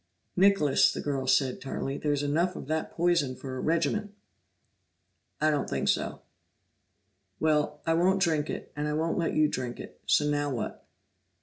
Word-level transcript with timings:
"Nicholas," 0.35 0.89
said 0.89 0.99
the 0.99 1.05
girl 1.05 1.27
tartly, 1.27 1.95
"there's 1.95 2.23
enough 2.23 2.55
of 2.55 2.65
that 2.65 2.89
poison 2.89 3.35
for 3.35 3.55
a 3.55 3.59
regiment." 3.59 4.15
"I 5.39 5.51
don't 5.51 5.69
think 5.69 5.89
so." 5.89 6.23
"Well, 7.39 7.81
I 7.85 7.93
won't 7.93 8.19
drink 8.19 8.49
it, 8.49 8.71
and 8.75 8.87
I 8.87 8.93
won't 8.93 9.19
let 9.19 9.35
you 9.35 9.47
drink 9.47 9.79
it! 9.79 10.01
So 10.07 10.27
now 10.27 10.49
what?" 10.51 10.87